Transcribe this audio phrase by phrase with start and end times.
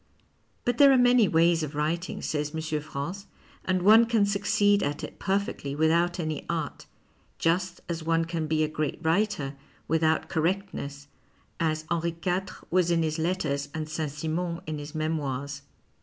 [0.65, 2.81] But there arc many ways of writing, says M.
[2.81, 3.27] France,
[3.65, 6.87] and one can succeed at it perfectly without any art,
[7.37, 9.55] just as one can be a great writer
[9.87, 11.07] without correctness,
[11.59, 12.65] as Henri IV.
[12.71, 15.61] was in his letters and Saint Simon in his memoirs.